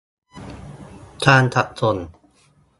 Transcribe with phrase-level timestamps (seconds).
[1.25, 1.97] การจัดส่ง